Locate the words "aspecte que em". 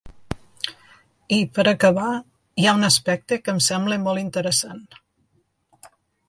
2.89-3.61